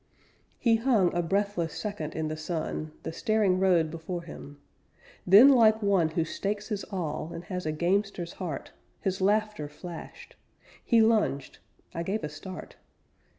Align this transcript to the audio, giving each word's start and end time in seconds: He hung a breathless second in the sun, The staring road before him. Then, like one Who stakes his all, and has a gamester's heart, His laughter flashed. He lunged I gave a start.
He 0.57 0.77
hung 0.77 1.13
a 1.13 1.21
breathless 1.21 1.73
second 1.75 2.15
in 2.15 2.27
the 2.27 2.35
sun, 2.35 2.91
The 3.03 3.13
staring 3.13 3.59
road 3.59 3.91
before 3.91 4.23
him. 4.23 4.59
Then, 5.27 5.49
like 5.49 5.83
one 5.83 6.09
Who 6.09 6.25
stakes 6.25 6.69
his 6.69 6.83
all, 6.85 7.29
and 7.31 7.43
has 7.43 7.67
a 7.67 7.71
gamester's 7.71 8.33
heart, 8.41 8.71
His 9.01 9.21
laughter 9.21 9.69
flashed. 9.69 10.35
He 10.83 11.03
lunged 11.03 11.59
I 11.93 12.01
gave 12.01 12.23
a 12.23 12.29
start. 12.29 12.77